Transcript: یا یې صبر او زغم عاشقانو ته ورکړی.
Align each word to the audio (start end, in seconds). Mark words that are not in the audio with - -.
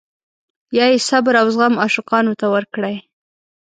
یا 0.77 0.85
یې 0.91 0.99
صبر 1.09 1.33
او 1.41 1.47
زغم 1.55 1.73
عاشقانو 1.83 2.37
ته 2.39 2.45
ورکړی. 2.53 2.95